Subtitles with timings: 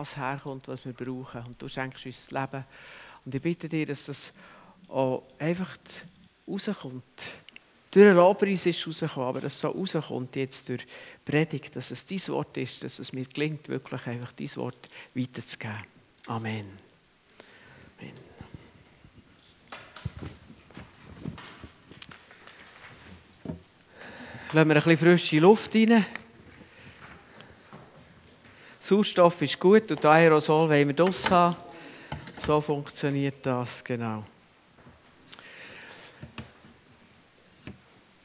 [0.00, 1.42] das herkommt, was wir brauchen.
[1.46, 2.64] Und du schenkst uns das Leben.
[3.24, 4.32] Und ich bitte dir, dass das
[4.88, 5.76] auch einfach
[6.48, 7.04] rauskommt.
[7.90, 10.86] Durch den Lobpreis ist es rausgekommen, aber dass es so rauskommt jetzt durch
[11.24, 15.76] Predigt, dass es dein Wort ist, dass es mir gelingt, wirklich einfach dein Wort weiterzugeben.
[16.26, 16.66] Amen.
[17.98, 18.30] Amen.
[24.52, 26.04] Lassen wir ein bisschen frische Luft rein.
[28.90, 31.54] Sauerstoff ist gut und Aerosol wollen wir draus haben.
[32.36, 34.24] So funktioniert das, genau.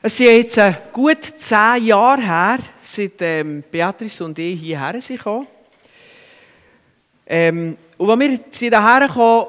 [0.02, 5.22] Es sind jetzt äh, gut zehn Jahre her, seit ähm, Beatrice und ich hierher sind.
[7.27, 9.46] Ähm, und als wir hierher kamen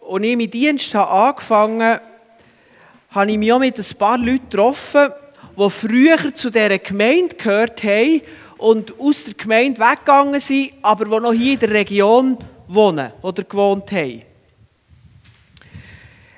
[0.00, 2.00] und ich meinen Dienst habe angefangen habe,
[3.10, 5.12] habe ich mich auch mit ein paar Leuten getroffen,
[5.56, 8.20] die früher zu dieser Gemeinde gehört haben
[8.58, 12.38] und aus der Gemeinde weggegangen sind, aber die noch hier in der Region
[12.68, 14.22] wohnen oder gewohnt haben.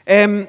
[0.07, 0.49] Ähm,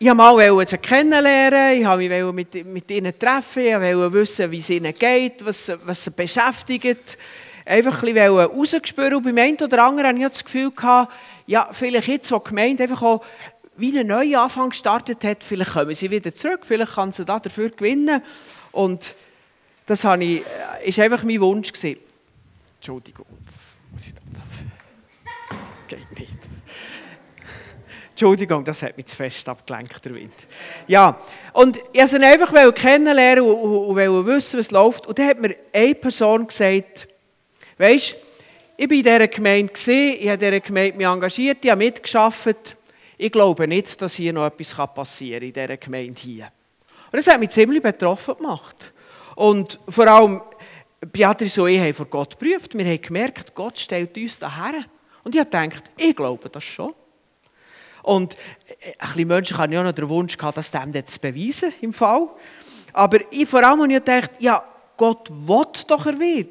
[0.00, 4.58] ich wollte sie kennenlernen, ich wollte mich mit, mit ihnen treffen, ich wollte wissen, wie
[4.58, 7.18] es ihnen geht, was, was sie beschäftigt.
[7.64, 9.14] Einfach ein bisschen rausgespürt.
[9.14, 11.12] Und beim einen oder anderen hatte ich das Gefühl, gehabt,
[11.46, 13.24] ja, vielleicht jetzt, wo die Gemeinde einfach auch
[13.76, 17.40] wie einen neuen Anfang gestartet hat, vielleicht kommen sie wieder zurück, vielleicht kann sie da
[17.40, 18.22] dafür gewinnen.
[18.70, 19.16] Und
[19.88, 20.42] das war äh,
[20.84, 21.72] einfach mein Wunsch.
[21.72, 22.00] Gewesen.
[22.76, 23.76] Entschuldigung, das,
[24.32, 24.64] das,
[25.58, 26.38] das geht nicht.
[28.10, 30.34] Entschuldigung, das hat mich zu fest abgelenkt, der Wind.
[30.86, 31.20] Ja,
[31.52, 35.06] und ich wollte sie einfach kennenlernen und, und, wissen, was läuft.
[35.06, 37.08] Und dann hat mir eine Person gesagt,
[37.76, 38.16] weisst
[38.76, 42.76] ich war in dieser Gemeinde, ich habe in dieser Gemeinde engagiert, ich habe mitgearbeitet
[43.20, 46.52] ich glaube nicht, dass hier noch etwas passieren kann in dieser Gemeinde hier.
[47.10, 48.92] Und das hat mich ziemlich betroffen gemacht.
[49.38, 50.40] Und vor allem,
[51.12, 52.76] Beatrice und ich haben vor Gott geprüft.
[52.76, 54.84] Wir haben gemerkt, Gott stellt uns daher.
[55.22, 56.92] Und ich habe gedacht, ich glaube das schon.
[58.02, 61.72] Und äh, ein bisschen Menschen haben ja noch den Wunsch gehabt, das dem zu beweisen,
[61.82, 62.30] im Fall.
[62.92, 64.64] Aber ich vor allem habe ich gedacht, ja,
[64.96, 66.48] Gott will doch, will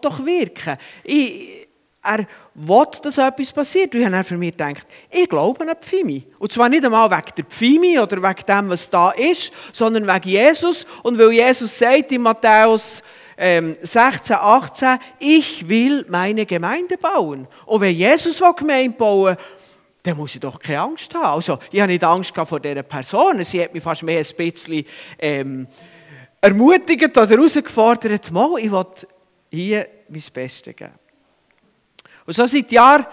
[0.00, 0.78] doch wirken.
[1.04, 1.61] Ich,
[2.02, 3.94] er will, dass etwas passiert.
[3.94, 6.26] Und ich habe für mich gedacht, ich glaube an Pfimi.
[6.38, 10.28] Und zwar nicht einmal wegen der Pfimi oder wegen dem, was da ist, sondern wegen
[10.28, 10.86] Jesus.
[11.02, 13.02] Und weil Jesus sagt in Matthäus
[13.36, 17.46] ähm, 16, 18, ich will meine Gemeinde bauen.
[17.66, 19.36] Und wenn Jesus Gemeinde bauen
[20.04, 21.26] dann muss ich doch keine Angst haben.
[21.26, 23.44] Also, ich habe nicht Angst vor dieser Person.
[23.44, 24.84] Sie hat mich fast mehr ein bisschen
[25.16, 25.68] ähm,
[26.40, 28.84] ermutigt oder herausgefordert, mal, ich will
[29.48, 31.01] hier mein Bestes geben.
[32.26, 33.06] Und so sind die Jahre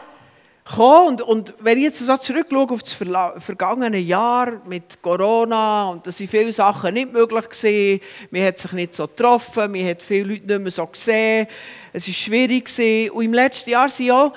[0.64, 1.08] gekommen.
[1.08, 6.12] Und, und wenn ich jetzt so zurückschaue auf das vergangene Jahr mit Corona, und da
[6.12, 10.34] sind viele Sachen nicht möglich gewesen, man hat sich nicht so getroffen, man hat viele
[10.34, 11.48] Leute nicht mehr so gesehen,
[11.92, 13.12] es war schwierig gewesen.
[13.12, 14.34] Und im letzten Jahr sind auch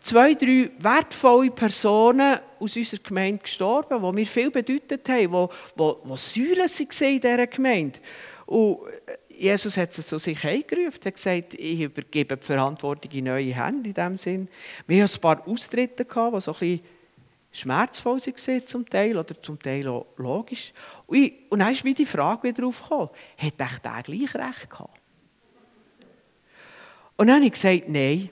[0.00, 5.32] zwei, drei wertvolle Personen aus unserer Gemeinde gestorben, die mir viel bedeutet haben, die,
[5.78, 7.98] die, die Säulen waren in dieser Gemeinde.
[8.46, 8.78] Und
[9.38, 13.88] Jesus hat sie zu sich eingerufen, hat gesagt, ich übergebe die Verantwortung in neue Hände
[13.88, 14.48] in dem Sinn.
[14.86, 16.80] Wir hatten ein paar Austritte, gehabt, die so ein bisschen
[17.52, 20.72] schmerzvoll waren zum Teil oder zum Teil auch logisch.
[21.06, 25.00] Und, dann ist wie die Frage wieder aufgekommen, hat echt der gleich recht gehabt?
[27.16, 28.28] Und dann habe ich gesagt, nein,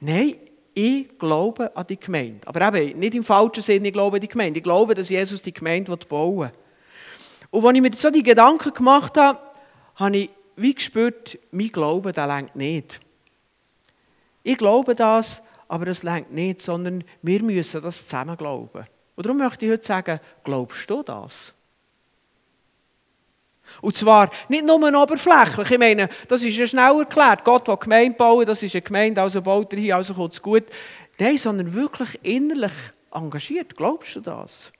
[0.00, 0.36] nein,
[0.74, 2.46] ich glaube an die Gemeinde.
[2.46, 4.58] Aber eben nicht im falschen Sinne, ich glaube an die Gemeinde.
[4.58, 6.52] Ich glaube, dass Jesus die Gemeinde bauen will.
[7.50, 9.38] Und als ich mir so die Gedanken gemacht habe,
[9.94, 13.00] habe ich wie gespürt, mein Glaube, der längt nicht.
[14.42, 18.86] Ich glaube das, aber es längt nicht, sondern wir müssen das zusammen glauben.
[19.16, 21.52] Und darum möchte ich heute sagen, glaubst du das?
[23.80, 25.70] Und zwar nicht nur oberflächlich.
[25.72, 27.44] Ich meine, das ist ja schnell erklärt.
[27.44, 30.42] Gott will Gemeinde bauen, das ist eine Gemeinde, also baut er hier, also kommt es
[30.42, 30.64] gut.
[31.18, 32.72] Nein, sondern wirklich innerlich
[33.10, 33.76] engagiert.
[33.76, 34.70] Glaubst du das?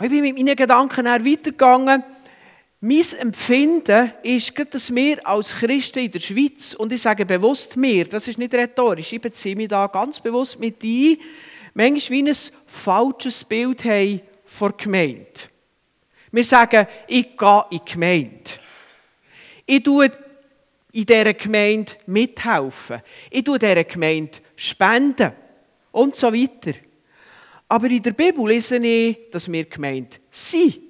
[0.00, 2.04] Ich bin mit meinen Gedanken weitergegangen
[2.84, 8.06] mein Empfinden ist, dass wir als Christen in der Schweiz, und ich sage bewusst mir,
[8.06, 11.16] das ist nicht rhetorisch, ich beziehe mich da ganz bewusst mit ein,
[11.74, 12.36] manchmal wie ein
[12.66, 15.40] falsches Bild haben von der Gemeinde.
[16.32, 18.50] Wir sagen, ich gehe in die Gemeinde.
[19.64, 20.10] Ich tue
[20.90, 23.00] in dieser Gemeinde mithelfen.
[23.30, 25.32] Ich tue dieser Gemeinde spenden.
[25.92, 26.76] Und so weiter.
[27.68, 30.81] Aber in der Bibel lese ich, dass wir Gemeinde sind.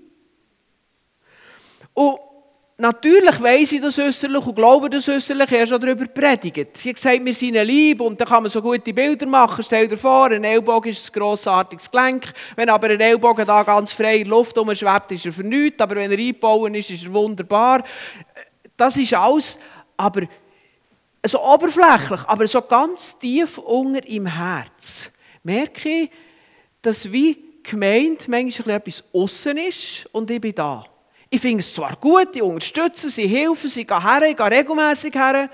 [1.94, 2.18] Und
[2.78, 5.50] natürlich weiss ich das äußerlich und glaube das äußerlich.
[5.50, 6.76] Ich habe schon darüber predigt.
[6.76, 9.62] Ich habe gesagt, wir sind lieb und da kann man so gute Bilder machen.
[9.62, 12.32] Stell dir vor, ein Ellbogen ist ein grossartiges Gelenk.
[12.56, 15.80] Wenn aber ein Ellbogen da ganz frei in der Luft umschwebt, ist er vernünftig.
[15.80, 17.84] Aber wenn er eingebaut ist, ist er wunderbar.
[18.76, 19.58] Das ist alles.
[19.96, 20.22] Aber
[21.24, 25.10] so oberflächlich, aber so ganz tief unter im Herz,
[25.44, 26.10] merke ich,
[26.80, 30.84] dass wie gemeint manchmal etwas außen ist und ich bin da.
[31.34, 35.14] Ich finde es zwar gut, ich unterstütze, sie helfen, sie gehen her, ich gehe regelmässig
[35.14, 35.48] her,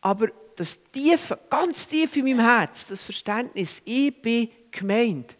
[0.00, 5.36] aber das tiefe, ganz tief in meinem Herz, das Verständnis, ich bin gemeint,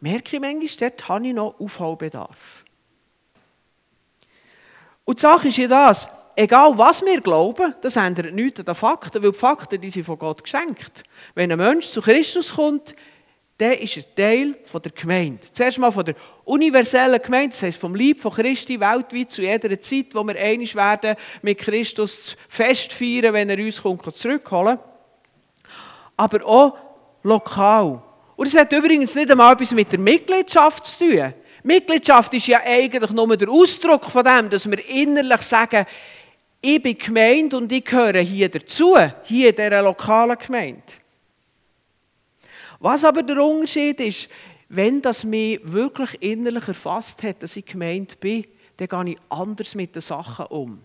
[0.00, 2.64] merke ich manchmal, dort habe ich noch Aufholbedarf.
[5.04, 8.74] Und die Sache ist ja das, egal was wir glauben, das ändert nichts an den
[8.74, 11.02] Fakten, weil die Fakten die sind von Gott geschenkt.
[11.34, 12.96] Wenn ein Mensch zu Christus kommt,
[13.58, 15.40] dann ist er Teil von der Gemeinde.
[15.52, 16.14] Zuerst mal von der
[16.44, 20.76] universellen Gemeinde, das heisst vom Lieb von Christi weltweit zu jeder Zeit, wo wir einig
[20.76, 24.78] werden, mit Christus fest feiern, wenn er uns kommt, zurückholen.
[26.16, 26.78] Aber auch
[27.24, 28.00] lokal.
[28.36, 31.34] Und es hat übrigens nicht einmal etwas mit der Mitgliedschaft zu tun.
[31.64, 35.84] Mitgliedschaft ist ja eigentlich nur der Ausdruck von dem, dass wir innerlich sagen,
[36.60, 40.82] ich bin gemeint und ich gehöre hier dazu, hier in dieser lokalen Gemeinde.
[42.78, 44.28] Was aber der Unterschied ist,
[44.68, 48.44] wenn das mich wirklich innerlich erfasst hat, dass ich gemeint bin,
[48.76, 50.80] dann gehe ich anders mit den Sachen um.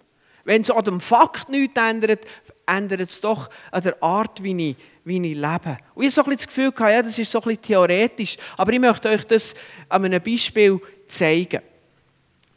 [0.45, 2.25] Wenn es an dem Fakt nichts ändert,
[2.65, 4.75] ändert es doch an der Art, wie ich,
[5.05, 5.77] wie ich lebe.
[5.95, 8.37] Und ich habe so ein das Gefühl, gehabt, ja, das ist so ein bisschen theoretisch,
[8.57, 9.55] aber ich möchte euch das
[9.87, 11.61] an einem Beispiel zeigen.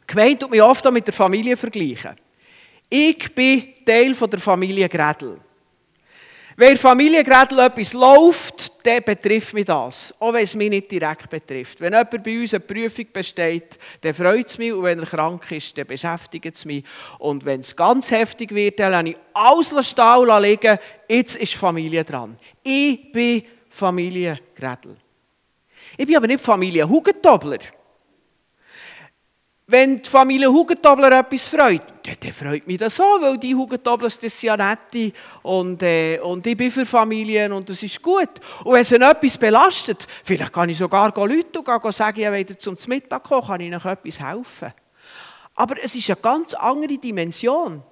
[0.05, 2.15] Gemeint tut mich oft auch mit der Familie vergleichen.
[2.89, 5.39] Ich bin Teil der Familie Gredl.
[6.59, 10.11] Wenn in etwas läuft, dann betrifft mich das.
[10.17, 11.79] Auch wenn es mich nicht direkt betrifft.
[11.79, 14.73] Wenn jemand bei uns eine Prüfung besteht, dann freut es mich.
[14.73, 16.83] Und wenn er krank ist, dann beschäftigt es mich.
[17.19, 20.79] Und wenn es ganz heftig wird, dann lasse ich alles stehen liegen.
[21.07, 22.35] Jetzt ist Familie dran.
[22.63, 24.97] Ich bin Familie Gredl.
[25.95, 27.59] Ich bin aber nicht Familie Hugentobler.
[29.69, 34.41] Wenn die Familie Hugentobler etwas freut, dann, freut mich das auch, weil die Hugentobler sind
[34.41, 35.11] ja nette
[35.41, 38.29] und, äh, und ich bin für Familien und das ist gut.
[38.63, 42.77] Und wenn sie etwas belastet, vielleicht kann ich sogar Leute und sagen, ja, wenn zum
[42.87, 44.73] Mittag kommen, kann ich noch etwas helfen.
[45.55, 47.83] Aber es ist eine ganz andere Dimension.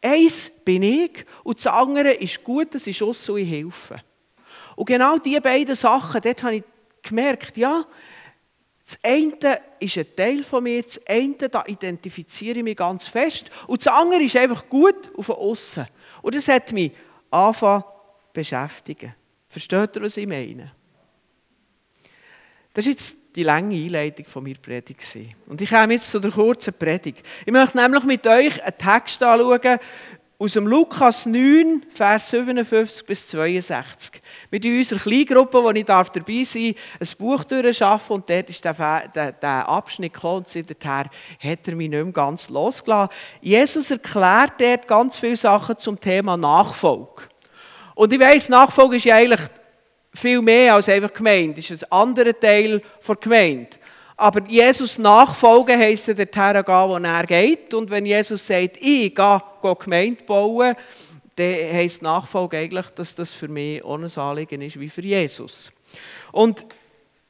[0.00, 3.96] Eins bin ich und das andere ist gut, das ist aus und ich helfe.
[4.76, 6.64] Und genau diese beiden Sachen, dort habe ich
[7.02, 7.84] gemerkt, ja,
[8.86, 13.50] das eine ist ein Teil von mir, das eine, da identifiziere ich mich ganz fest.
[13.66, 15.86] Und das andere ist einfach gut auf außen.
[16.20, 16.92] Und das hat mich
[17.30, 17.88] angefangen zu
[18.34, 19.14] beschäftigen.
[19.48, 20.72] Versteht ihr, was ich meine?
[22.74, 25.00] Das war jetzt die lange Einleitung von meiner Predigt.
[25.46, 27.24] Und ich komme jetzt zu der kurzen Predigt.
[27.46, 29.78] Ich möchte nämlich mit euch einen Text anschauen
[30.38, 34.20] aus dem Lukas 9, Vers 57 bis 62.
[34.50, 39.32] Mit unserer Kleingruppe, wo ich dabei sein ein Buch durchschaffen und dort ist der, der,
[39.32, 41.04] der Abschnitt gekommen und seither
[41.38, 43.14] hat er mich nicht mehr ganz losgelassen.
[43.40, 47.22] Jesus erklärt dort ganz viele Sachen zum Thema Nachfolge.
[47.94, 49.42] Und ich weiss, Nachfolge ist ja eigentlich
[50.12, 51.60] viel mehr als einfach Gemeinde.
[51.60, 53.68] Es ist ein anderer Teil der Gemeinde.
[54.16, 57.74] Aber Jesus nachfolgen heisst er dorthin gehen, wo er geht.
[57.74, 60.76] Und wenn Jesus sagt, ich gehe, gehe Gemeinde bauen,
[61.36, 65.72] dann heisst Nachfolge eigentlich, dass das für mich auch ein Anliegen ist wie für Jesus.
[66.30, 66.64] Und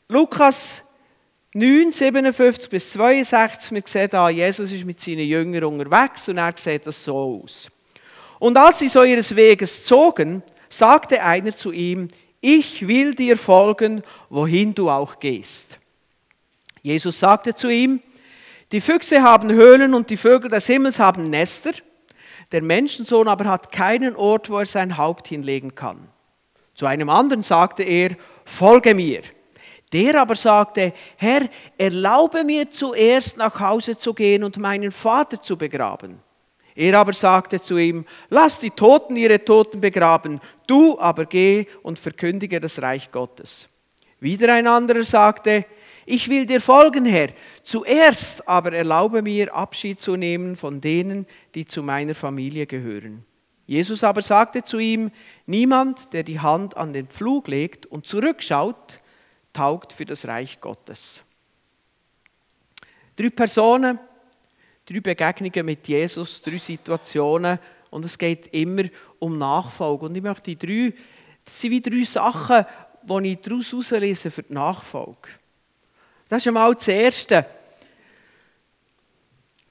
[0.08, 0.82] Lukas
[1.54, 6.52] 9, 57 bis 62, wir sehen da, Jesus ist mit seinen Jüngern unterwegs und er
[6.56, 7.70] sieht das so aus.
[8.38, 12.08] Und als sie so ihres Weges zogen, sagte einer zu ihm,
[12.40, 15.78] ich will dir folgen, wohin du auch gehst.
[16.84, 18.02] Jesus sagte zu ihm,
[18.70, 21.72] die Füchse haben Höhlen und die Vögel des Himmels haben Nester,
[22.52, 26.08] der Menschensohn aber hat keinen Ort, wo er sein Haupt hinlegen kann.
[26.74, 28.10] Zu einem anderen sagte er,
[28.44, 29.22] folge mir.
[29.94, 31.48] Der aber sagte, Herr,
[31.78, 36.20] erlaube mir zuerst nach Hause zu gehen und meinen Vater zu begraben.
[36.74, 41.98] Er aber sagte zu ihm, lass die Toten ihre Toten begraben, du aber geh und
[41.98, 43.68] verkündige das Reich Gottes.
[44.20, 45.64] Wieder ein anderer sagte,
[46.06, 47.28] ich will dir folgen, Herr.
[47.62, 53.24] Zuerst aber erlaube mir, Abschied zu nehmen von denen, die zu meiner Familie gehören.
[53.66, 55.10] Jesus aber sagte zu ihm,
[55.46, 59.00] niemand, der die Hand an den Pflug legt und zurückschaut,
[59.52, 61.24] taugt für das Reich Gottes.
[63.16, 63.98] Drei Personen,
[64.84, 67.58] drei Begegnungen mit Jesus, drei Situationen
[67.90, 68.82] und es geht immer
[69.20, 70.06] um Nachfolge.
[70.06, 70.92] Und ich möchte die drei,
[71.44, 72.66] das sind wie drei Sachen,
[73.02, 75.28] die ich daraus herauslese für die Nachfolge.
[76.34, 77.46] Das ist einmal das Erste.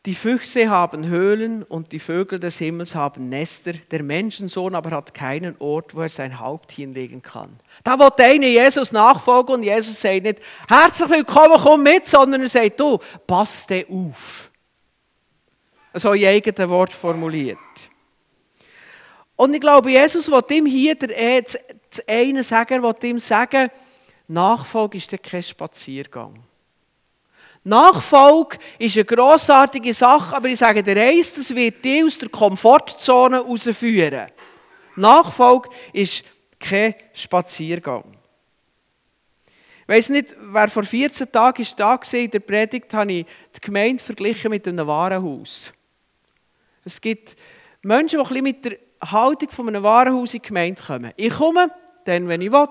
[0.06, 3.74] Die Füchse haben Höhlen und die Vögel des Himmels haben Nester.
[3.92, 7.60] Der Menschensohn aber hat keinen Ort, wo er sein Haupt hinlegen kann.
[7.84, 10.40] Da will der eine Jesus nachfolgen und Jesus sagt nicht,
[10.70, 14.50] herzlich willkommen, komm mit, sondern er sagt, du, pass dir auf.
[15.96, 17.58] So in eigenen Wort formuliert.
[19.36, 23.70] Und ich glaube, Jesus will ihm hier der, das eine sagen, will ihm sagen,
[24.30, 26.42] Nachfolge ist kein Spaziergang.
[27.64, 32.30] Nachfolge ist eine grossartige Sache, aber ich sage dir eins, das wird dich aus der
[32.30, 34.28] Komfortzone herausführen.
[34.96, 36.26] Nachfolge ist
[36.60, 38.04] kein Spaziergang.
[39.82, 43.62] Ich weiss nicht, wer vor 14 Tagen da war, in der Predigt habe ich die
[43.62, 45.74] Gemeinde verglichen mit einem Warenhaus.
[46.86, 47.36] Es gibt
[47.82, 51.12] Menschen, die mit der Haltung von einem Warenhaus in die Gemeinde kommen.
[51.18, 51.70] Ich komme,
[52.06, 52.68] dann, wenn ich will.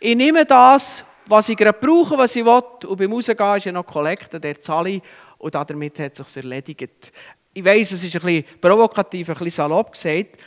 [0.00, 2.62] Ich nehme das, was ich gerade brauche, was ich will.
[2.86, 5.02] Und beim Rausgehen ist ja noch Kollekte, der zahle ich.
[5.38, 7.12] Und damit hat es sich erledigt.
[7.52, 10.38] Ich weiss, es ist ein bisschen provokativ, ein bisschen salopp gesagt.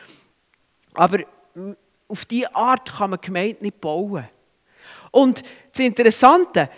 [0.93, 1.19] Aber
[2.07, 4.27] auf diese Art kann man Gemeinde nicht bauen.
[5.11, 5.41] Und
[5.71, 6.69] das Interessante,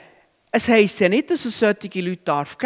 [0.51, 2.57] es heisst ja nicht, dass es solche Leute geben darf.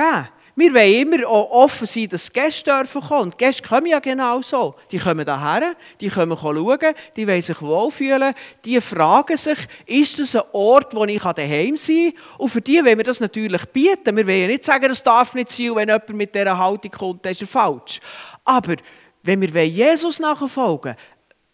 [0.56, 3.22] Wir wollen immer auch offen sein, dass Gäste dürfen kommen.
[3.24, 4.76] Und Gäste kommen ja genau so.
[4.92, 9.58] Die kommen hierher, die kommen schauen, die wollen sich wohlfühlen, die fragen sich,
[9.88, 12.38] ist das ein Ort, wo ich daheim sein kann?
[12.38, 14.16] Und für die wollen wir das natürlich bieten.
[14.16, 17.26] Wir wollen ja nicht sagen, das darf nicht sein, wenn jemand mit dieser Haltung kommt,
[17.26, 18.00] dann ist falsch.
[18.46, 18.76] Aber
[19.24, 20.96] wenn wir Jesus nachfolgen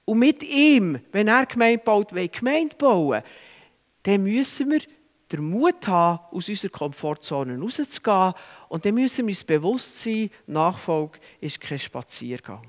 [0.03, 3.21] und mit ihm, wenn er Gemeinde baut, Gemeinde bauen,
[4.03, 4.81] dann müssen wir
[5.31, 8.33] den Mut haben, aus unserer Komfortzone rauszugehen.
[8.67, 12.63] Und dann müssen wir uns bewusst sein, Nachfolge ist kein Spaziergang.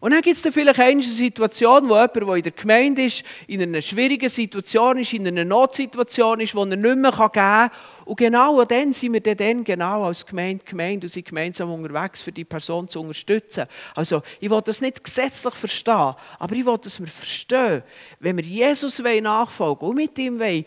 [0.00, 3.62] Und dann gibt es vielleicht eine Situation, wo jemand, der in der Gemeinde ist, in
[3.62, 7.70] einer schwierigen Situation ist, in einer Notsituation ist, die er nicht mehr geben kann.
[8.04, 12.30] Und genau dann sind wir dann genau als Gemeinde, Gemeinde und sind gemeinsam unterwegs, für
[12.30, 13.64] die Person zu unterstützen.
[13.94, 17.82] Also, ich will das nicht gesetzlich verstehen, aber ich will, dass wir verstehen,
[18.20, 20.66] wenn wir Jesus nachfolgen und mit ihm wollen,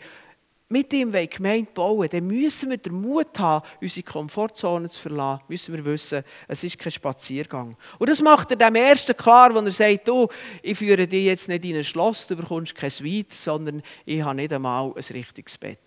[0.70, 5.42] mit ihm Gemeinde bauen dann müssen wir den Mut haben, unsere Komfortzone zu verlassen.
[5.48, 7.76] Müssen wir wissen, es ist kein Spaziergang.
[7.98, 10.28] Und das macht er dem Ersten klar, wenn er sagt, du,
[10.62, 14.36] ich führe dich jetzt nicht in ein Schloss, du bekommst kein Suite, sondern ich habe
[14.36, 15.80] nicht einmal ein richtiges Bett.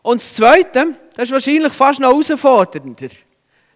[0.00, 3.08] Und das Zweite, das ist wahrscheinlich fast noch herausfordernder.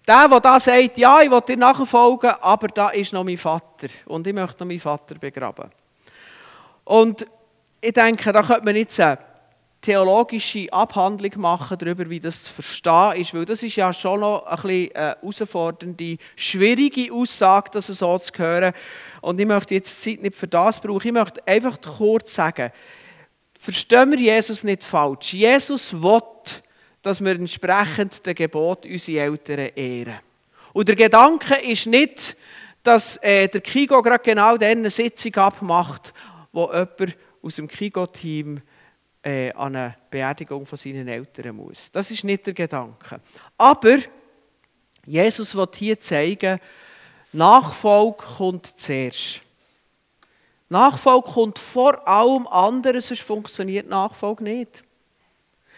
[0.09, 3.89] Der, der da sagt, ja, ich will dir nachfolgen, aber da ist noch mein Vater
[4.07, 5.71] und ich möchte noch meinen Vater begraben.
[6.85, 7.27] Und
[7.83, 9.19] ich denke, da könnte man jetzt eine
[9.81, 14.47] theologische Abhandlung machen darüber, wie das zu verstehen ist, weil das ist ja schon noch
[14.47, 18.73] eine herausfordernde, schwierige Aussage, das so zu hören.
[19.21, 21.09] Und ich möchte jetzt die Zeit nicht für das brauchen.
[21.09, 22.71] Ich möchte einfach kurz sagen,
[23.59, 25.33] verstehen wir Jesus nicht falsch.
[25.33, 26.23] Jesus will,
[27.03, 30.21] dass wir entsprechend dem Gebot unsere Eltern ehren.
[30.73, 32.37] Und der Gedanke ist nicht,
[32.85, 36.15] dass äh, der Kigo gerade genau eine Sitzung abmacht,
[36.53, 38.61] wo jemand aus dem Kigo-Team
[39.23, 41.91] äh, an eine Beerdigung von seinen Eltern muss.
[41.91, 43.21] Das ist nicht der Gedanke.
[43.59, 43.99] Aber
[45.05, 46.61] Jesus will hier zeigen,
[47.33, 49.43] Nachfolge kommt zuerst.
[50.69, 54.83] Nachfolge kommt vor allem anderen, sonst funktioniert Nachfolge nicht.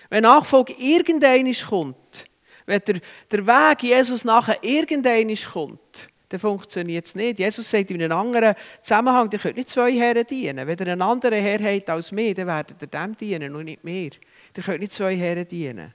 [0.09, 2.27] Wenn Nachfolge irgendein kommt,
[2.67, 7.39] wenn der, der Weg Jesus nachher irgendein kommt, dann funktioniert es nicht.
[7.39, 10.67] Jesus sagt in einem anderen Zusammenhang, ihr könnt nicht zwei Herren dienen.
[10.67, 13.85] Wenn ihr einen anderen Herr habt als mir, dann werdet ihr dem dienen und nicht
[13.85, 14.11] mir.
[14.57, 15.95] Ihr könnt nicht zwei Herren dienen.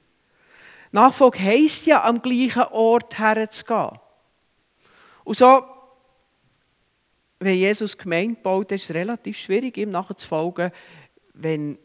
[0.94, 4.00] Nachfolge heisst ja, am gleichen Ort herzugehen.
[5.26, 5.62] Und so,
[7.40, 10.72] wenn Jesus Gemeinde baut, ist es relativ schwierig, ihm nachzufolgen,
[11.34, 11.78] wenn,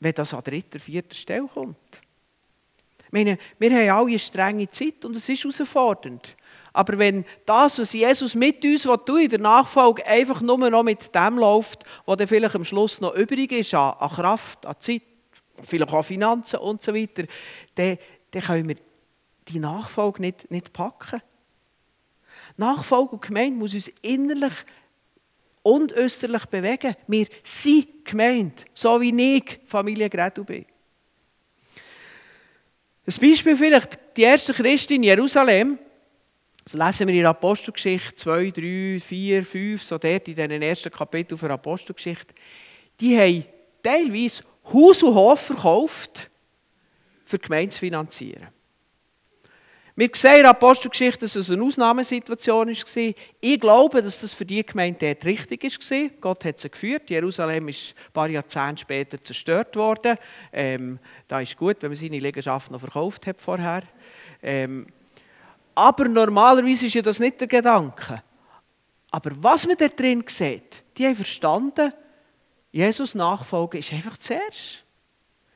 [0.00, 1.76] wenn das an dritter, vierter Stelle kommt.
[3.04, 6.34] Ich meine, wir haben alle eine strenge Zeit und es ist herausfordernd.
[6.74, 11.14] Aber wenn das, was Jesus mit uns tun in der Nachfolge einfach nur noch mit
[11.14, 15.02] dem läuft, was dann vielleicht am Schluss noch übrig ist, an, Kraft, an Zeit,
[15.62, 17.24] vielleicht auch an Finanzen und so weiter,
[17.76, 17.96] dann,
[18.32, 18.76] dann können wir
[19.46, 21.22] die Nachfolge nicht, nicht packen.
[22.56, 24.54] Nachfolge und Gemeinde muss uns innerlich
[25.62, 26.96] und äußerlich bewegen.
[27.06, 30.66] Wir sind gemeint, so wie ich Familie Gretu bin.
[33.06, 35.78] Ein Beispiel vielleicht, die erste Christin in Jerusalem,
[36.72, 41.36] lesen wir in der Apostelgeschichte 2, 3, 4, 5, so dort in den ersten Kapitel
[41.36, 42.34] der Apostelgeschichte.
[43.00, 43.44] Die haben
[43.82, 46.30] teilweise Haus und Hof verkauft,
[47.24, 48.48] für die Gemeinde zu finanzieren.
[49.96, 53.14] Wir sehen in der Apostelgeschichte, dass es eine Ausnahmesituation war.
[53.40, 56.10] Ich glaube, dass das für die Gemeinde dort richtig war.
[56.20, 57.10] Gott hat sie geführt.
[57.10, 60.16] Jerusalem ist ein paar Jahrzehnte später zerstört worden.
[60.52, 63.84] Ähm, da ist gut, wenn man seine Liegenschaft noch verkauft hat vorher.
[64.42, 64.88] Ähm,
[65.74, 68.22] aber normalerweise ist ja das nicht der Gedanke.
[69.10, 71.92] Aber was man da drin sieht, die haben verstanden,
[72.72, 74.82] Jesus nachfolgen ist einfach zuerst.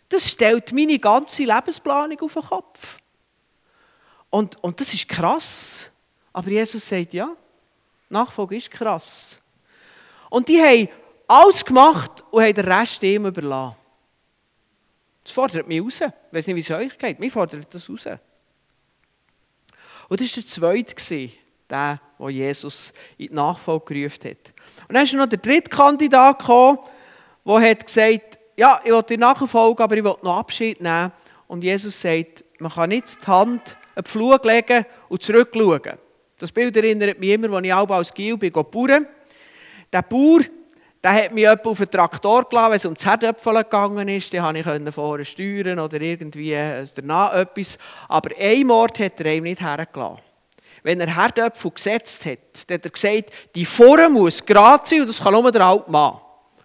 [0.08, 2.98] Das stellt meine ganze Lebensplanung auf den Kopf.
[4.30, 5.90] Und, und das ist krass.
[6.32, 7.34] Aber Jesus sagt ja.
[8.08, 9.38] Nachfolge ist krass.
[10.30, 10.88] Und die haben
[11.26, 13.76] alles gemacht und haben den Rest ihm überlassen.
[15.24, 16.00] Das fordert mich raus.
[16.00, 17.18] Ich weiß nicht, wie es euch geht.
[17.18, 18.06] Mich fordert das raus.
[20.08, 20.50] Und das war der
[20.86, 21.30] zweite,
[21.68, 24.52] der, der Jesus in die Nachfolge gerufen hat.
[24.88, 26.78] Und dann ist noch der dritte Kandidat gekommen,
[27.44, 31.12] der hat gesagt, ja, ich will dir nachfolgen, aber ich will noch Abschied nehmen.
[31.46, 35.98] Und Jesus sagt, man kann nicht die Hand auf den Flug legen und zurückschauen.
[36.38, 39.06] Das Bild erinnert mich immer, als ich auch als Gil bin, bauen.
[39.92, 40.40] Der Bauer,
[41.08, 44.34] der hat mich auf den Traktor gelassen, wenn es um das Herdöpfel gegangen ist.
[44.34, 46.56] Dann konnte ich vorher steuern oder irgendwie
[46.94, 47.78] danach etwas.
[48.08, 50.18] Aber ein Ort hat er ihm nicht hergelassen.
[50.82, 55.08] Wenn er Herdöpfel gesetzt hat, dann hat er gesagt, die Form muss gerade sein und
[55.08, 56.18] das kann nur der alte Mann.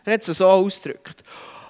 [0.04, 1.24] Er hat es so ausgedrückt.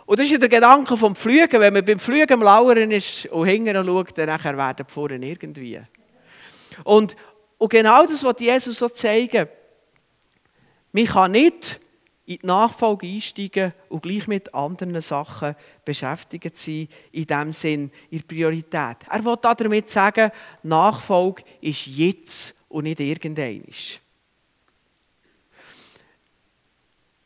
[0.06, 1.62] Und das ist der Gedanke vom Flügen.
[1.62, 5.80] Wenn man beim Flügen am Lauern ist und hinterher schaut, dann werden die Formen irgendwie.
[6.84, 7.16] Und,
[7.60, 9.48] und genau das wird Jesus so zeigen.
[10.92, 11.80] Man kann nicht
[12.26, 18.24] in die Nachfolge einsteigen und gleich mit anderen Sachen beschäftigt sein, in dem Sinn, in
[18.24, 18.98] Priorität.
[19.10, 20.32] Er will damit sagen,
[20.64, 24.00] Nachfolge ist jetzt und nicht irgendeinisch.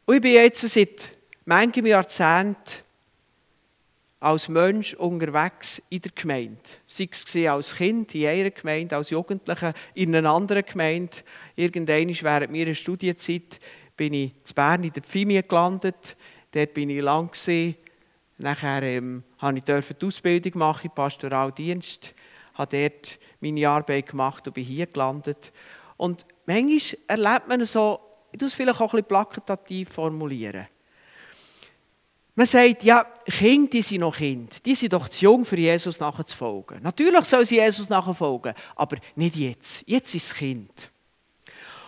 [0.09, 1.11] Ich bin jetzt seit
[1.45, 2.83] manchem Jahrzehnt
[4.19, 6.61] als Mensch unterwegs in der Gemeinde.
[6.87, 11.17] Sei es als Kind in einer Gemeinde, als Jugendlicher in einer anderen Gemeinde.
[11.55, 13.59] Irgendwann während meiner Studienzeit
[13.97, 16.15] bin ich in Bern in der Pfimi gelandet.
[16.51, 17.31] Dort bin ich lang.
[18.37, 22.13] Nachher ähm, durfte ich die Ausbildung machen im Pastoraldienst.
[22.53, 25.51] habe dort meine Arbeit gemacht und bin hier gelandet.
[25.97, 27.99] Und manchmal erlebt man so,
[28.31, 30.67] ich muss es vielleicht auch ein bisschen plakativ formulieren.
[32.35, 34.55] Man sagt, ja, Kinder, die sind noch Kinder.
[34.63, 36.83] Die sind doch zu jung, für Jesus nachzufolgen.
[36.83, 39.83] Natürlich soll sie Jesus nachfolgen, aber nicht jetzt.
[39.87, 40.91] Jetzt ist es Kind.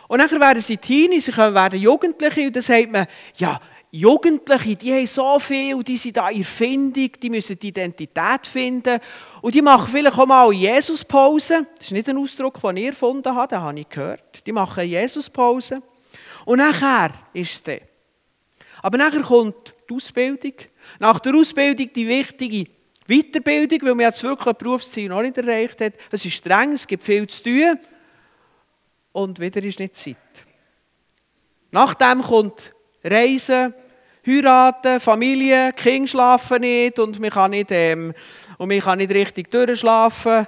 [0.10, 3.60] Und dann werden sie Teenies, sie werden Jugendliche und dann sagt man, ja,
[3.92, 9.00] Jugendliche, die haben so viel, die sind da in Findung, die müssen die Identität finden
[9.44, 11.68] und die machen vielleicht auch mal Jesus-Pause.
[11.78, 14.48] Das ist nicht ein Ausdruck, den ich erfunden habe, den habe ich gehört.
[14.48, 15.84] Die machen Jesus-Pause.
[16.44, 17.82] Und nachher ist es dann.
[18.82, 20.54] Aber nachher kommt die Ausbildung.
[20.98, 22.66] Nach der Ausbildung die wichtige
[23.08, 25.94] Weiterbildung, weil man jetzt wirklich ein Berufsziel noch nicht erreicht hat.
[26.10, 27.80] Es ist streng, es gibt viel zu tun
[29.12, 30.18] und wieder ist nicht Zeit.
[31.72, 33.74] Nachdem kommt Reisen,
[34.26, 38.14] heiraten, Familie, Kinder schlafen nicht und man kann nicht, ähm,
[38.58, 40.48] und man kann nicht richtig durchschlafen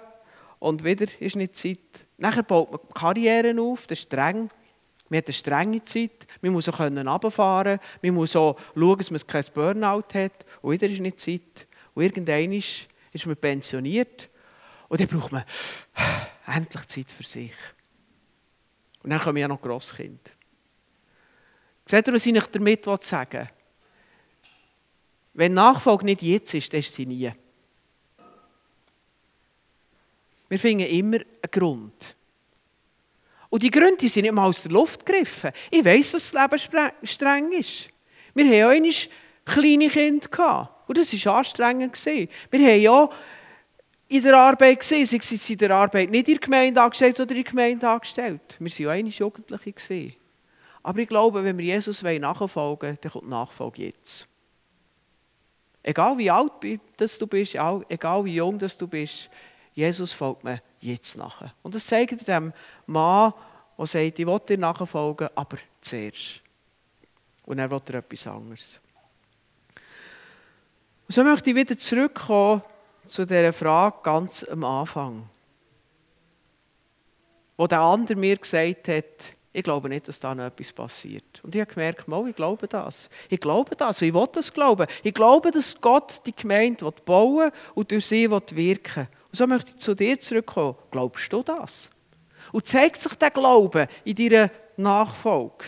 [0.60, 1.80] und wieder ist nicht Zeit.
[2.18, 4.50] Nachher baut man Karrieren auf, das ist streng.
[5.10, 9.12] Man hat eine strenge Zeit, man muss auch runterfahren können, man muss auch schauen, dass
[9.12, 11.68] man kein Burnout hat und wieder ist nicht Zeit.
[11.94, 12.88] Und irgendwann ist
[13.26, 14.30] man pensioniert
[14.88, 15.44] und dann braucht man
[16.48, 17.52] endlich Zeit für sich.
[19.04, 20.32] Und dann kommen ja noch Grosskinder.
[21.86, 23.48] Seht ihr, was ich damit sagen will?
[25.34, 27.32] Wenn Nachfolge nicht jetzt ist, dann ist sie nie.
[30.50, 32.16] Wir finden immer einen Grund.
[33.50, 35.52] Und die Gründe sind nicht mal aus der Luft gegriffen.
[35.70, 37.90] Ich weiss, dass das Leben streng ist.
[38.34, 38.92] Wir hatten auch einmal
[39.46, 40.84] kleine Kinder.
[40.88, 42.06] Und das war anstrengend.
[42.06, 43.10] Wir haben ja
[44.12, 47.32] in der Arbeit gesehen, sei es in der Arbeit nicht in der Gemeinde angestellt oder
[47.32, 48.58] in der Gemeinde angestellt.
[48.60, 49.72] Wir waren ja einmal Jugendliche.
[49.72, 50.16] Gewesen.
[50.84, 54.28] Aber ich glaube, wenn wir Jesus nachfolgen wollen, dann kommt die Nachfolge jetzt.
[55.82, 59.30] Egal wie alt du bist, egal wie jung du bist,
[59.74, 61.54] Jesus folgt mir jetzt nach.
[61.64, 62.52] Und das zeigt dem
[62.88, 63.34] Mann,
[63.78, 66.42] der sagt, ich will dir nachfolgen, aber zuerst.
[67.46, 68.82] Und er will er etwas anderes.
[71.08, 72.62] Und so möchte ich wieder zurückkommen
[73.12, 75.30] zu dieser Frage ganz am Anfang.
[77.58, 79.06] Wo der andere mir gesagt hat,
[79.54, 81.42] ich glaube nicht, dass da noch etwas passiert.
[81.44, 83.10] Und ich habe gemerkt, mal, ich glaube das.
[83.28, 84.88] Ich glaube das und ich will das glauben.
[85.04, 88.80] Ich glaube, dass Gott die Gemeinde bauen und durch sie wirken will.
[89.30, 90.76] Und so möchte ich zu dir zurückkommen.
[90.90, 91.90] Glaubst du das?
[92.54, 95.66] Und zeigt sich der Glaube in deiner Nachfolge?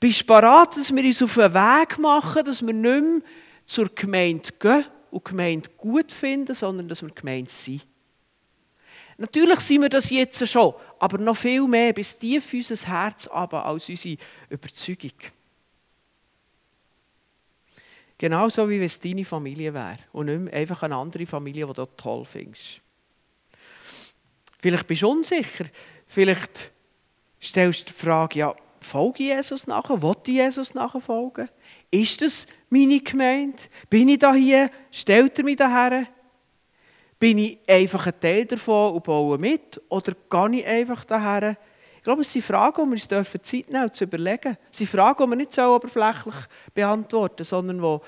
[0.00, 3.20] Bist du bereit, dass wir uns auf den Weg machen, dass wir nicht mehr
[3.66, 7.86] zur Gemeinde gehen und Gemeinde gut finden, sondern dass wir Gemeinde sind?
[9.16, 13.66] Natürlich sind wir das jetzt schon, aber noch viel mehr bis tief unser Herz aber
[13.66, 14.16] als unsere
[14.48, 15.10] Überzeugung.
[18.16, 21.86] Genauso wie wenn es deine Familie wäre und nicht einfach eine andere Familie, die du
[21.96, 22.80] toll findest.
[24.60, 25.66] Vielleicht bist du unsicher,
[26.06, 26.72] vielleicht
[27.40, 30.00] stellst du die Frage, ja, folge Jesus nachher?
[30.02, 31.48] Ich Jesus nachfolgen?
[31.90, 33.58] Ist das meine Gemeinde?
[33.88, 34.70] Bin ich da hier?
[34.90, 36.06] Stellt er mich daher?
[37.18, 39.80] Bin ich einfach ein Teil davon und baue mit?
[39.88, 41.56] Oder gehe ich einfach daher?
[41.96, 44.56] Ich glaube, es sind Fragen, die wir uns dürfen Zeit nehmen zu überlegen.
[44.70, 46.34] Es sind Fragen, die wir nicht so oberflächlich
[46.72, 48.00] beantworten, sondern wo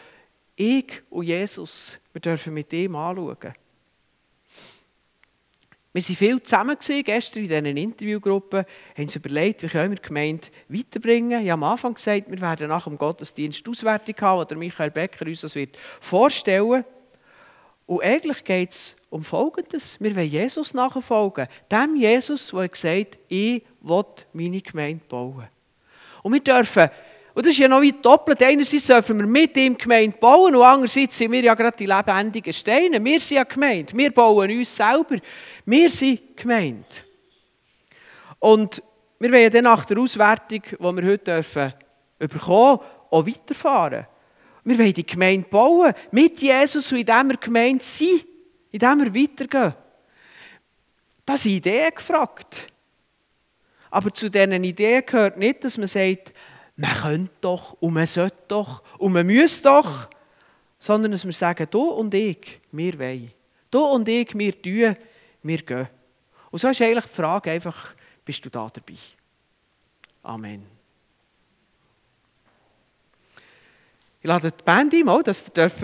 [0.54, 3.54] ich und Jesus, wir dürfen mit ihm anschauen.
[5.92, 8.64] Wir waren viel zusammen gestern in diesen Interviewgruppen,
[8.96, 11.42] haben uns überlegt, wie können wir die Gemeinde weiterbringen.
[11.42, 15.26] Ich habe am Anfang gesagt, wir werden nach dem Gottesdienst Auswertung haben, oder Michael Becker
[15.26, 16.84] uns das wird vorstellen.
[17.86, 20.00] Und eigentlich geht es um Folgendes.
[20.00, 21.48] Wir wollen Jesus nachfolgen.
[21.72, 25.48] Dem Jesus, der gesagt hat, ich will meine Gemeinde bauen.
[26.22, 26.88] Und wir dürfen
[27.34, 28.42] und das ist ja noch wie doppelt.
[28.42, 32.52] Einerseits dürfen wir mit ihm Gemeinde bauen und andererseits sind wir ja gerade die lebendigen
[32.52, 33.02] Steine.
[33.02, 33.96] Wir sind ja Gemeinde.
[33.96, 35.16] Wir bauen uns selber.
[35.64, 36.84] Wir sind Gemeinde.
[38.40, 38.82] Und
[39.18, 41.72] wir wollen dann nach der Auswertung, die wir heute dürfen,
[42.18, 44.06] bekommen, auch weiterfahren.
[44.64, 48.24] Wir wollen die Gemeinde bauen, mit Jesus und in wir Gemeinde sind,
[48.72, 49.74] in wir weitergehen.
[51.24, 52.70] Da sind Ideen gefragt.
[53.90, 56.32] Aber zu diesen Ideen gehört nicht, dass man sagt,
[56.80, 60.08] man könnte doch und man sollte doch und man müsste doch,
[60.78, 63.30] sondern dass wir sagen, du und ich, wir wollen.
[63.70, 64.96] Du und ich, wir tun,
[65.42, 65.88] wir gehen.
[66.50, 68.98] Und so ist eigentlich die Frage einfach, bist du da dabei?
[70.22, 70.64] Amen.
[74.22, 75.70] Ich lade die Band ein, dass ihr